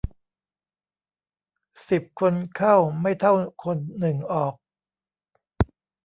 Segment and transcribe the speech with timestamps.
[1.89, 4.53] สิบคนเข้าไม่เท่าคนหนึ่งออก